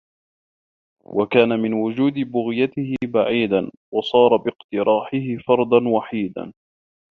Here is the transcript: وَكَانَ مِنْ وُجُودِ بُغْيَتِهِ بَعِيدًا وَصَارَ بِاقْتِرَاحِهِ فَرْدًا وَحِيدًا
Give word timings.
وَكَانَ 1.05 1.49
مِنْ 1.59 1.73
وُجُودِ 1.73 2.13
بُغْيَتِهِ 2.13 2.93
بَعِيدًا 3.05 3.71
وَصَارَ 3.91 4.35
بِاقْتِرَاحِهِ 4.37 5.37
فَرْدًا 5.47 5.89
وَحِيدًا 5.89 6.53